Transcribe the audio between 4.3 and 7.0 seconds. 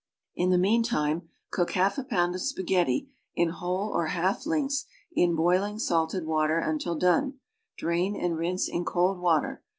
lengths, in boiling, salted water until